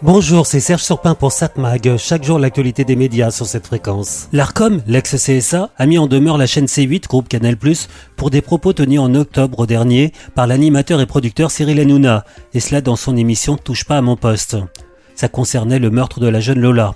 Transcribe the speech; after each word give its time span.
Bonjour, 0.00 0.46
c'est 0.46 0.60
Serge 0.60 0.84
Surpin 0.84 1.16
pour 1.16 1.32
SatMag. 1.32 1.96
Chaque 1.96 2.22
jour, 2.22 2.38
l'actualité 2.38 2.84
des 2.84 2.94
médias 2.94 3.32
sur 3.32 3.46
cette 3.46 3.66
fréquence. 3.66 4.28
L'ARCOM, 4.32 4.80
l'ex-CSA, 4.86 5.70
a 5.76 5.86
mis 5.86 5.98
en 5.98 6.06
demeure 6.06 6.38
la 6.38 6.46
chaîne 6.46 6.66
C8, 6.66 7.08
groupe 7.08 7.28
Canal+, 7.28 7.56
pour 8.14 8.30
des 8.30 8.40
propos 8.40 8.72
tenus 8.72 9.00
en 9.00 9.12
octobre 9.16 9.66
dernier 9.66 10.12
par 10.36 10.46
l'animateur 10.46 11.00
et 11.00 11.06
producteur 11.06 11.50
Cyril 11.50 11.80
Hanouna, 11.80 12.24
et 12.54 12.60
cela 12.60 12.80
dans 12.80 12.94
son 12.94 13.16
émission 13.16 13.56
Touche 13.56 13.84
pas 13.84 13.98
à 13.98 14.02
mon 14.02 14.14
poste. 14.14 14.56
Ça 15.16 15.28
concernait 15.28 15.80
le 15.80 15.90
meurtre 15.90 16.20
de 16.20 16.28
la 16.28 16.38
jeune 16.38 16.60
Lola. 16.60 16.94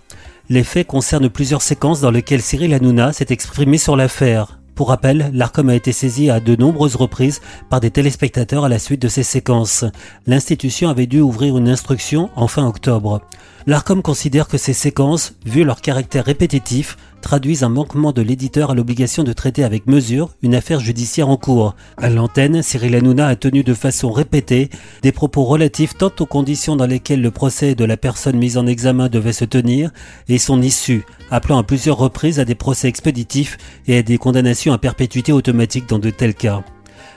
Les 0.49 0.63
faits 0.63 0.87
concernent 0.87 1.29
plusieurs 1.29 1.63
séquences 1.63 2.01
dans 2.01 2.13
lesquelles 2.13 2.41
Cyril 2.41 2.73
Hanouna 2.73 3.13
s'est 3.13 3.27
exprimé 3.31 3.79
sur 3.79 3.97
l'affaire. 3.97 4.62
Pour 4.75 4.89
rappel, 4.89 5.31
l'ARCOM 5.35 5.69
a 5.69 5.75
été 5.75 5.93
saisi 5.93 6.31
à 6.31 6.41
de 6.41 6.57
nombreuses 6.57 6.97
reprises 6.97 7.41
par 7.69 7.81
des 7.81 7.91
téléspectateurs 7.91 8.65
à 8.65 8.69
la 8.69 8.79
suite 8.79 9.03
de 9.03 9.09
ces 9.09 9.23
séquences. 9.23 9.85
L'institution 10.27 10.89
avait 10.89 11.07
dû 11.07 11.21
ouvrir 11.21 11.59
une 11.59 11.69
instruction 11.69 12.31
en 12.37 12.49
fin 12.49 12.67
octobre. 12.67 13.21
L'ARCOM 13.67 14.03
considère 14.03 14.49
que 14.49 14.59
ces 14.59 14.73
séquences, 14.73 15.35
vu 15.45 15.63
leur 15.63 15.83
caractère 15.83 16.25
répétitif, 16.25 16.97
traduisent 17.23 17.63
un 17.63 17.71
manquement 17.71 18.13
de 18.13 18.21
l'éditeur 18.21 18.71
à 18.71 18.75
l'obligation 18.75 19.25
de 19.25 19.33
traiter 19.33 19.65
avec 19.65 19.87
mesure 19.87 20.29
une 20.43 20.55
affaire 20.55 20.81
judiciaire 20.81 21.31
en 21.31 21.39
cours. 21.39 21.75
À 21.97 22.11
l'antenne, 22.11 22.61
Cyril 22.63 22.95
Hanouna 22.95 23.29
a 23.29 23.37
tenu 23.37 23.63
de 23.63 23.73
façon 23.73 24.13
répétée 24.13 24.69
des 25.03 25.13
propos 25.13 25.45
relatifs 25.45 25.97
tant 25.97 26.13
aux 26.21 26.27
conditions 26.27 26.77
dans 26.77 26.87
lesquelles 26.87 27.23
le 27.23 27.31
procès 27.31 27.75
de 27.75 27.85
la 27.87 27.97
personne 27.97 28.37
mise 28.37 28.59
en 28.59 28.67
examen 28.67 29.09
devait 29.09 29.33
se 29.33 29.47
tenir 29.47 29.91
et 30.29 30.39
son 30.39 30.61
issue, 30.61 31.07
appelant 31.31 31.59
à 31.59 31.63
plusieurs 31.63 31.97
reprises 31.97 32.41
à 32.41 32.45
des 32.45 32.55
procès 32.55 32.89
expéditifs 32.89 33.57
et 33.87 33.97
à 33.97 34.03
des 34.03 34.19
condamnations 34.19 34.75
à 34.75 34.79
perpétuité 34.79 35.33
automatique 35.33 35.89
dans 35.89 35.99
de 35.99 36.11
tels 36.11 36.35
cas. 36.35 36.63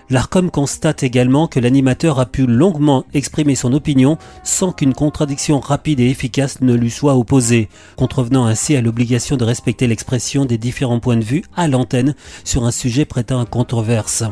L'ARCOM 0.09 0.51
constate 0.51 1.03
également 1.03 1.47
que 1.47 1.59
l'animateur 1.59 2.19
a 2.19 2.25
pu 2.25 2.45
longuement 2.45 3.05
exprimer 3.13 3.55
son 3.55 3.73
opinion 3.73 4.17
sans 4.43 4.71
qu'une 4.71 4.93
contradiction 4.93 5.59
rapide 5.59 5.99
et 5.99 6.09
efficace 6.09 6.61
ne 6.61 6.73
lui 6.75 6.91
soit 6.91 7.15
opposée, 7.15 7.69
contrevenant 7.95 8.45
ainsi 8.45 8.75
à 8.75 8.81
l'obligation 8.81 9.37
de 9.37 9.43
respecter 9.43 9.87
l'expression 9.87 10.45
des 10.45 10.57
différents 10.57 10.99
points 10.99 11.17
de 11.17 11.23
vue 11.23 11.43
à 11.55 11.67
l'antenne 11.67 12.15
sur 12.43 12.65
un 12.65 12.71
sujet 12.71 13.05
prêtant 13.05 13.41
à 13.41 13.45
controverse. 13.45 14.23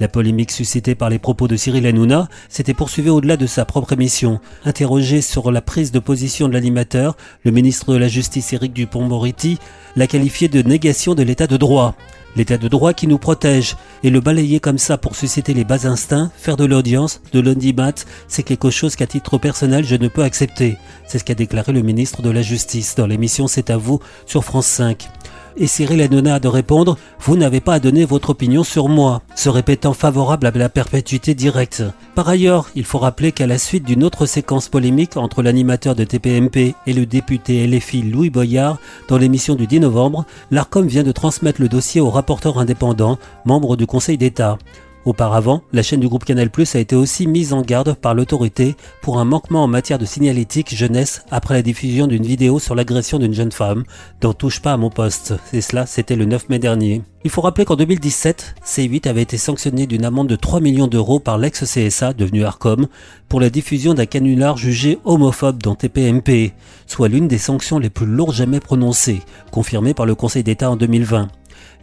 La 0.00 0.08
polémique 0.08 0.50
suscitée 0.50 0.94
par 0.94 1.08
les 1.08 1.18
propos 1.18 1.46
de 1.46 1.56
Cyril 1.56 1.86
Hanouna 1.86 2.28
s'était 2.48 2.74
poursuivie 2.74 3.10
au-delà 3.10 3.36
de 3.36 3.46
sa 3.46 3.64
propre 3.64 3.92
émission. 3.92 4.40
Interrogé 4.64 5.20
sur 5.20 5.52
la 5.52 5.60
prise 5.60 5.92
de 5.92 6.00
position 6.00 6.48
de 6.48 6.52
l'animateur, 6.52 7.16
le 7.44 7.52
ministre 7.52 7.92
de 7.92 7.98
la 7.98 8.08
Justice 8.08 8.52
Éric 8.52 8.72
Dupont-Moretti 8.72 9.58
l'a 9.94 10.06
qualifié 10.06 10.48
de 10.48 10.62
négation 10.62 11.14
de 11.14 11.22
l'état 11.22 11.46
de 11.46 11.56
droit 11.56 11.94
l'état 12.36 12.58
de 12.58 12.68
droit 12.68 12.92
qui 12.92 13.06
nous 13.06 13.18
protège. 13.18 13.76
Et 14.02 14.10
le 14.10 14.20
balayer 14.20 14.60
comme 14.60 14.78
ça 14.78 14.98
pour 14.98 15.16
susciter 15.16 15.54
les 15.54 15.64
bas 15.64 15.86
instincts, 15.86 16.30
faire 16.36 16.56
de 16.56 16.64
l'audience, 16.64 17.20
de 17.32 17.40
l'audimat, 17.40 17.92
c'est 18.28 18.42
quelque 18.42 18.70
chose 18.70 18.96
qu'à 18.96 19.06
titre 19.06 19.38
personnel 19.38 19.84
je 19.84 19.96
ne 19.96 20.08
peux 20.08 20.22
accepter. 20.22 20.76
C'est 21.06 21.18
ce 21.18 21.24
qu'a 21.24 21.34
déclaré 21.34 21.72
le 21.72 21.82
ministre 21.82 22.22
de 22.22 22.30
la 22.30 22.42
Justice 22.42 22.94
dans 22.96 23.06
l'émission 23.06 23.46
C'est 23.46 23.70
à 23.70 23.76
vous 23.76 24.00
sur 24.26 24.44
France 24.44 24.66
5 24.66 25.08
et 25.56 25.66
Cyril 25.66 26.00
Hanouna 26.02 26.40
de 26.40 26.48
répondre 26.48 26.96
Vous 27.20 27.36
n'avez 27.36 27.60
pas 27.60 27.74
à 27.74 27.78
donner 27.78 28.04
votre 28.04 28.30
opinion 28.30 28.64
sur 28.64 28.88
moi, 28.88 29.22
se 29.34 29.48
répétant 29.48 29.92
favorable 29.92 30.46
à 30.46 30.50
la 30.50 30.68
perpétuité 30.68 31.34
directe. 31.34 31.82
Par 32.14 32.28
ailleurs, 32.28 32.70
il 32.74 32.84
faut 32.84 32.98
rappeler 32.98 33.32
qu'à 33.32 33.46
la 33.46 33.58
suite 33.58 33.84
d'une 33.84 34.04
autre 34.04 34.26
séquence 34.26 34.68
polémique 34.68 35.16
entre 35.16 35.42
l'animateur 35.42 35.94
de 35.94 36.04
TPMP 36.04 36.74
et 36.86 36.92
le 36.92 37.06
député 37.06 37.66
LFI 37.66 38.02
Louis 38.02 38.30
Boyard 38.30 38.78
dans 39.08 39.18
l'émission 39.18 39.54
du 39.54 39.66
10 39.66 39.80
novembre, 39.80 40.24
l'ARCOM 40.50 40.86
vient 40.86 41.02
de 41.02 41.12
transmettre 41.12 41.60
le 41.60 41.68
dossier 41.68 42.00
au 42.00 42.10
rapporteur 42.10 42.58
indépendant, 42.58 43.18
membre 43.44 43.76
du 43.76 43.86
Conseil 43.86 44.18
d'État. 44.18 44.58
Auparavant, 45.04 45.62
la 45.74 45.82
chaîne 45.82 46.00
du 46.00 46.08
groupe 46.08 46.24
Canal 46.24 46.48
Plus 46.48 46.74
a 46.74 46.78
été 46.78 46.96
aussi 46.96 47.26
mise 47.26 47.52
en 47.52 47.60
garde 47.60 47.92
par 47.92 48.14
l'autorité 48.14 48.74
pour 49.02 49.18
un 49.18 49.26
manquement 49.26 49.62
en 49.62 49.66
matière 49.66 49.98
de 49.98 50.06
signalétique 50.06 50.74
jeunesse 50.74 51.26
après 51.30 51.52
la 51.52 51.60
diffusion 51.60 52.06
d'une 52.06 52.24
vidéo 52.24 52.58
sur 52.58 52.74
l'agression 52.74 53.18
d'une 53.18 53.34
jeune 53.34 53.52
femme 53.52 53.84
dont 54.22 54.32
touche 54.32 54.62
pas 54.62 54.72
à 54.72 54.76
mon 54.78 54.88
poste. 54.88 55.34
Et 55.52 55.60
cela, 55.60 55.84
c'était 55.84 56.16
le 56.16 56.24
9 56.24 56.48
mai 56.48 56.58
dernier. 56.58 57.02
Il 57.22 57.30
faut 57.30 57.42
rappeler 57.42 57.66
qu'en 57.66 57.76
2017, 57.76 58.54
C8 58.64 59.06
avait 59.06 59.22
été 59.22 59.36
sanctionné 59.36 59.86
d'une 59.86 60.06
amende 60.06 60.28
de 60.28 60.36
3 60.36 60.60
millions 60.60 60.86
d'euros 60.86 61.20
par 61.20 61.36
l'ex-CSA, 61.36 62.14
devenu 62.14 62.44
Arcom, 62.44 62.86
pour 63.28 63.40
la 63.40 63.50
diffusion 63.50 63.92
d'un 63.92 64.06
canular 64.06 64.56
jugé 64.56 64.98
homophobe 65.04 65.62
dans 65.62 65.74
TPMP, 65.74 66.52
soit 66.86 67.08
l'une 67.08 67.28
des 67.28 67.38
sanctions 67.38 67.78
les 67.78 67.90
plus 67.90 68.06
lourdes 68.06 68.34
jamais 68.34 68.60
prononcées, 68.60 69.20
confirmée 69.50 69.92
par 69.92 70.06
le 70.06 70.14
Conseil 70.14 70.44
d'État 70.44 70.70
en 70.70 70.76
2020. 70.76 71.28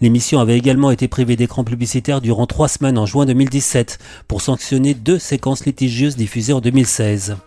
L'émission 0.02 0.40
avait 0.40 0.58
également 0.58 0.92
été 0.92 1.08
privée 1.08 1.36
d'écran 1.36 1.64
publicitaire 1.64 2.22
durant 2.22 2.48
trois 2.48 2.68
semaines 2.68 2.98
en 2.98 3.06
juin 3.06 3.26
2017 3.26 4.00
pour 4.28 4.42
sanctionner 4.42 4.94
deux 4.94 5.20
séquences 5.20 5.66
litigieuses 5.66 6.16
diffusées 6.16 6.54
en 6.54 6.62
2016. 6.62 7.38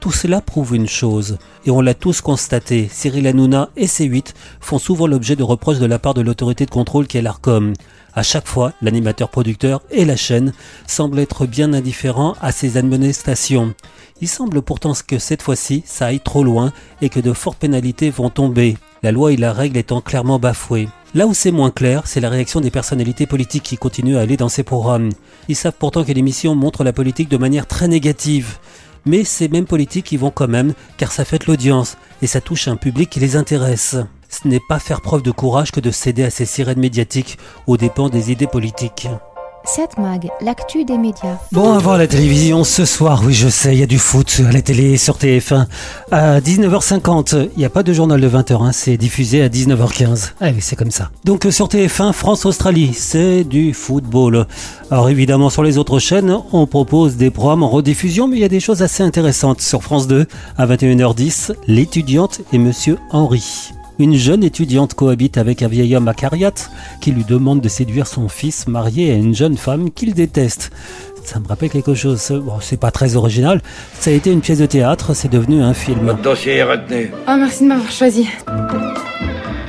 Tout 0.00 0.12
cela 0.12 0.40
prouve 0.40 0.76
une 0.76 0.88
chose, 0.88 1.38
et 1.64 1.70
on 1.70 1.80
l'a 1.80 1.94
tous 1.94 2.20
constaté, 2.20 2.88
Cyril 2.92 3.26
Hanouna 3.26 3.70
et 3.76 3.86
C8 3.86 4.34
font 4.60 4.78
souvent 4.78 5.06
l'objet 5.06 5.36
de 5.36 5.42
reproches 5.42 5.78
de 5.78 5.86
la 5.86 5.98
part 5.98 6.14
de 6.14 6.20
l'autorité 6.20 6.66
de 6.66 6.70
contrôle 6.70 7.06
qui 7.06 7.16
est 7.16 7.22
l'ARCOM. 7.22 7.72
À 8.14 8.22
chaque 8.22 8.46
fois, 8.46 8.72
l'animateur 8.82 9.30
producteur 9.30 9.82
et 9.90 10.04
la 10.04 10.16
chaîne 10.16 10.52
semblent 10.86 11.18
être 11.18 11.46
bien 11.46 11.72
indifférents 11.72 12.36
à 12.40 12.52
ces 12.52 12.76
administrations. 12.76 13.74
Il 14.20 14.28
semble 14.28 14.62
pourtant 14.62 14.92
que 15.06 15.18
cette 15.18 15.42
fois-ci, 15.42 15.82
ça 15.86 16.06
aille 16.06 16.20
trop 16.20 16.44
loin 16.44 16.72
et 17.02 17.08
que 17.08 17.20
de 17.20 17.32
fortes 17.32 17.58
pénalités 17.58 18.10
vont 18.10 18.30
tomber, 18.30 18.76
la 19.06 19.12
loi 19.12 19.30
et 19.30 19.36
la 19.36 19.52
règle 19.52 19.76
étant 19.76 20.00
clairement 20.00 20.40
bafouées. 20.40 20.88
Là 21.14 21.28
où 21.28 21.32
c'est 21.32 21.52
moins 21.52 21.70
clair, 21.70 22.02
c'est 22.06 22.18
la 22.18 22.28
réaction 22.28 22.60
des 22.60 22.72
personnalités 22.72 23.24
politiques 23.24 23.62
qui 23.62 23.76
continuent 23.76 24.16
à 24.16 24.20
aller 24.22 24.36
dans 24.36 24.48
ces 24.48 24.64
programmes. 24.64 25.10
Ils 25.46 25.54
savent 25.54 25.76
pourtant 25.78 26.02
que 26.02 26.10
l'émission 26.10 26.56
montre 26.56 26.82
la 26.82 26.92
politique 26.92 27.28
de 27.28 27.36
manière 27.36 27.68
très 27.68 27.86
négative. 27.86 28.58
Mais 29.04 29.22
ces 29.22 29.46
mêmes 29.46 29.64
politiques 29.64 30.10
y 30.10 30.16
vont 30.16 30.32
quand 30.32 30.48
même, 30.48 30.74
car 30.96 31.12
ça 31.12 31.24
fait 31.24 31.46
l'audience, 31.46 31.96
et 32.20 32.26
ça 32.26 32.40
touche 32.40 32.66
un 32.66 32.74
public 32.74 33.08
qui 33.08 33.20
les 33.20 33.36
intéresse. 33.36 33.94
Ce 34.28 34.48
n'est 34.48 34.60
pas 34.68 34.80
faire 34.80 35.02
preuve 35.02 35.22
de 35.22 35.30
courage 35.30 35.70
que 35.70 35.78
de 35.78 35.92
céder 35.92 36.24
à 36.24 36.30
ces 36.30 36.44
sirènes 36.44 36.80
médiatiques 36.80 37.38
aux 37.68 37.76
dépens 37.76 38.08
des 38.08 38.32
idées 38.32 38.48
politiques. 38.48 39.06
7 39.66 39.98
Mag, 39.98 40.30
l'actu 40.40 40.84
des 40.84 40.96
médias. 40.96 41.38
Bon, 41.50 41.72
à 41.72 41.78
voir 41.78 41.98
la 41.98 42.06
télévision 42.06 42.62
ce 42.62 42.84
soir, 42.84 43.22
oui 43.24 43.34
je 43.34 43.48
sais, 43.48 43.74
il 43.74 43.80
y 43.80 43.82
a 43.82 43.86
du 43.86 43.98
foot 43.98 44.40
à 44.48 44.52
la 44.52 44.62
télé 44.62 44.96
sur 44.96 45.16
TF1. 45.16 45.66
À 46.12 46.40
19h50, 46.40 47.48
il 47.56 47.58
n'y 47.58 47.64
a 47.64 47.68
pas 47.68 47.82
de 47.82 47.92
journal 47.92 48.20
de 48.20 48.28
20h, 48.28 48.62
hein, 48.62 48.70
c'est 48.70 48.96
diffusé 48.96 49.42
à 49.42 49.48
19h15. 49.48 50.34
Allez, 50.40 50.60
c'est 50.60 50.76
comme 50.76 50.92
ça. 50.92 51.10
Donc 51.24 51.46
euh, 51.46 51.50
sur 51.50 51.66
TF1, 51.66 52.12
France-Australie, 52.12 52.92
c'est 52.94 53.42
du 53.42 53.74
football. 53.74 54.46
Alors 54.92 55.08
évidemment, 55.08 55.50
sur 55.50 55.64
les 55.64 55.78
autres 55.78 55.98
chaînes, 55.98 56.38
on 56.52 56.66
propose 56.68 57.16
des 57.16 57.30
programmes 57.30 57.64
en 57.64 57.68
rediffusion, 57.68 58.28
mais 58.28 58.36
il 58.36 58.42
y 58.42 58.44
a 58.44 58.48
des 58.48 58.60
choses 58.60 58.82
assez 58.82 59.02
intéressantes. 59.02 59.60
Sur 59.60 59.82
France 59.82 60.06
2, 60.06 60.26
à 60.56 60.66
21h10, 60.66 61.54
l'étudiante 61.66 62.40
et 62.52 62.58
Monsieur 62.58 62.98
Henri. 63.10 63.72
Une 63.98 64.14
jeune 64.14 64.44
étudiante 64.44 64.92
cohabite 64.92 65.38
avec 65.38 65.62
un 65.62 65.68
vieil 65.68 65.96
homme 65.96 66.08
à 66.08 66.12
Cariat 66.12 66.52
qui 67.00 67.12
lui 67.12 67.24
demande 67.24 67.62
de 67.62 67.68
séduire 67.68 68.06
son 68.06 68.28
fils 68.28 68.68
marié 68.68 69.10
à 69.10 69.14
une 69.14 69.34
jeune 69.34 69.56
femme 69.56 69.90
qu'il 69.90 70.12
déteste. 70.12 70.70
Ça 71.24 71.40
me 71.40 71.48
rappelle 71.48 71.70
quelque 71.70 71.94
chose. 71.94 72.30
Bon, 72.44 72.58
c'est 72.60 72.78
pas 72.78 72.90
très 72.90 73.16
original. 73.16 73.62
Ça 73.98 74.10
a 74.10 74.12
été 74.12 74.30
une 74.30 74.42
pièce 74.42 74.58
de 74.58 74.66
théâtre, 74.66 75.14
c'est 75.14 75.30
devenu 75.30 75.62
un 75.62 75.72
film. 75.72 76.00
Votre 76.06 76.20
dossier 76.20 76.56
est 76.56 76.62
retenu. 76.62 77.10
Oh, 77.26 77.34
merci 77.38 77.64
de 77.64 77.68
m'avoir 77.68 77.90
choisi. 77.90 78.28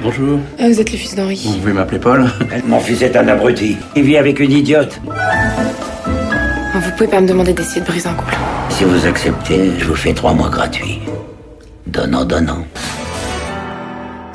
Bonjour. 0.03 0.39
Ah, 0.59 0.67
vous 0.67 0.79
êtes 0.81 0.91
le 0.91 0.97
fils 0.97 1.15
d'Henri. 1.15 1.41
Vous 1.45 1.59
pouvez 1.59 1.73
m'appeler 1.73 1.99
Paul 1.99 2.29
Mon 2.67 2.79
fils 2.81 3.01
est 3.01 3.15
un 3.15 3.27
abruti. 3.29 3.77
Il 3.95 4.03
vit 4.03 4.17
avec 4.17 4.41
une 4.41 4.51
idiote. 4.51 4.99
Vous 6.75 6.91
pouvez 6.97 7.07
pas 7.09 7.21
me 7.21 7.27
demander 7.27 7.53
d'essayer 7.53 7.81
de 7.81 7.85
briser 7.87 8.09
un 8.09 8.13
couple. 8.13 8.35
Si 8.69 8.83
vous 8.83 9.05
acceptez, 9.07 9.71
je 9.79 9.85
vous 9.85 9.95
fais 9.95 10.13
trois 10.13 10.33
mois 10.33 10.49
gratuits. 10.49 10.99
Donnant, 11.87 12.25
donnant. 12.25 12.65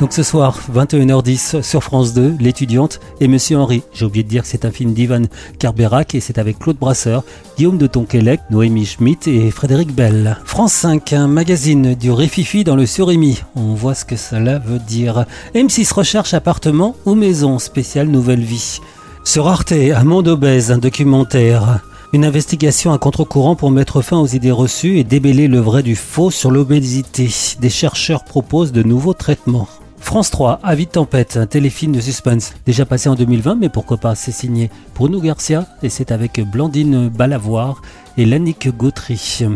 Donc 0.03 0.13
ce 0.15 0.25
soir, 0.25 0.59
21h10 0.75 1.63
sur 1.63 1.85
France 1.85 2.13
2, 2.13 2.35
l'étudiante 2.41 2.99
et 3.21 3.29
Monsieur 3.29 3.59
Henri. 3.59 3.85
J'ai 3.93 4.05
oublié 4.05 4.25
de 4.25 4.29
dire 4.29 4.43
que 4.43 4.49
c'est 4.49 4.65
un 4.65 4.73
film 4.73 4.95
d'Ivan 4.95 5.27
Carberac 5.61 6.17
et 6.17 6.21
c'est 6.21 6.39
avec 6.39 6.59
Claude 6.59 6.77
Brasseur, 6.77 7.23
Guillaume 7.57 7.79
de 7.79 7.87
Tonquélec, 7.87 8.41
Noémie 8.51 8.85
Schmitt 8.85 9.29
et 9.29 9.53
Frédéric 9.53 9.95
Bell. 9.95 10.39
France 10.45 10.73
5, 10.73 11.13
un 11.13 11.29
magazine 11.29 11.95
du 11.95 12.11
Réfifi 12.11 12.65
dans 12.65 12.75
le 12.75 12.85
Surimi. 12.85 13.43
On 13.55 13.75
voit 13.75 13.95
ce 13.95 14.05
que 14.05 14.17
cela 14.17 14.59
veut 14.59 14.81
dire. 14.81 15.25
M6 15.55 15.95
recherche 15.95 16.35
appartement 16.35 16.97
ou 17.07 17.15
maison, 17.15 17.61
spéciale 17.61 18.09
Nouvelle 18.09 18.43
Vie. 18.43 18.81
Sur 19.23 19.47
Arte, 19.47 19.71
un 19.71 20.03
monde 20.03 20.27
obèse, 20.27 20.73
un 20.73 20.79
documentaire. 20.79 21.79
Une 22.13 22.25
investigation 22.25 22.93
à 22.93 22.99
contre-courant 22.99 23.55
pour 23.55 23.71
mettre 23.71 24.03
fin 24.03 24.19
aux 24.19 24.27
idées 24.27 24.51
reçues 24.51 24.99
et 24.99 25.05
débeller 25.05 25.47
le 25.47 25.61
vrai 25.61 25.85
du 25.85 25.95
faux 25.95 26.33
sur 26.33 26.51
l'obésité. 26.51 27.31
Des 27.61 27.71
chercheurs 27.71 28.25
proposent 28.25 28.73
de 28.73 28.83
nouveaux 28.83 29.15
traitements. 29.15 29.69
France 30.13 30.31
3, 30.31 30.61
Avis 30.63 30.85
de 30.85 30.91
tempête, 30.91 31.39
un 31.39 31.47
téléfilm 31.47 31.93
de 31.93 32.01
suspense, 32.03 32.53
déjà 32.67 32.85
passé 32.85 33.09
en 33.09 33.15
2020, 33.15 33.55
mais 33.55 33.71
pourquoi 33.71 33.97
pas, 33.97 34.15
c'est 34.15 34.31
signé 34.31 34.71
Bruno 34.95 35.23
Garcia 35.23 35.65
et 35.83 35.89
c'est 35.89 36.13
avec 36.13 36.39
Blandine 36.39 37.09
Balavoir 37.09 37.81
et 38.19 38.27
Lannick 38.27 38.69
Gautry. 38.77 39.47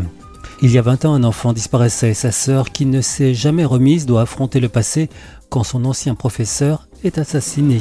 Il 0.62 0.73
y 0.73 0.79
a 0.79 0.81
20 0.81 1.05
ans, 1.05 1.12
un 1.12 1.25
enfant 1.25 1.53
disparaissait. 1.53 2.14
Sa 2.14 2.32
sœur, 2.32 2.70
qui 2.70 2.87
ne 2.87 3.03
s'est 3.03 3.35
jamais 3.35 3.67
remise, 3.67 4.06
doit 4.06 4.23
affronter 4.23 4.58
le 4.61 4.70
passé 4.70 5.11
quand 5.50 5.62
son 5.62 5.85
ancien 5.85 6.14
professeur 6.14 6.88
est 7.05 7.19
assassiné. 7.19 7.79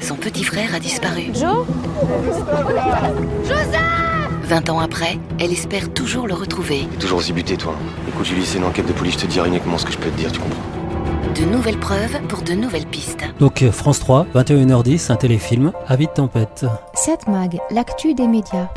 Son 0.00 0.14
petit 0.14 0.44
frère 0.44 0.72
a 0.72 0.78
disparu. 0.78 1.32
Joe 1.34 1.66
Joseph 3.42 3.80
20 4.44 4.70
ans 4.70 4.78
après, 4.78 5.18
elle 5.40 5.50
espère 5.50 5.92
toujours 5.92 6.28
le 6.28 6.34
retrouver. 6.34 6.86
T'es 6.92 6.98
toujours 6.98 7.18
aussi 7.18 7.32
buté, 7.32 7.56
toi. 7.56 7.74
Écoute, 8.06 8.26
Julie, 8.26 8.46
c'est 8.46 8.58
une 8.58 8.64
enquête 8.64 8.86
de 8.86 8.92
police, 8.92 9.14
je 9.14 9.18
te 9.18 9.26
dirai 9.26 9.48
uniquement 9.48 9.78
ce 9.78 9.84
que 9.84 9.92
je 9.92 9.98
peux 9.98 10.10
te 10.10 10.16
dire, 10.16 10.30
tu 10.30 10.38
comprends 10.38 10.83
De 11.32 11.44
nouvelles 11.44 11.78
preuves 11.78 12.20
pour 12.28 12.42
de 12.42 12.52
nouvelles 12.52 12.86
pistes. 12.86 13.24
Donc 13.40 13.64
France 13.70 13.98
3, 14.00 14.26
21h10, 14.34 15.10
un 15.10 15.16
téléfilm, 15.16 15.72
Avis 15.88 16.06
de 16.06 16.12
tempête. 16.12 16.66
7 16.94 17.28
Mag, 17.28 17.58
l'actu 17.70 18.14
des 18.14 18.26
médias. 18.26 18.68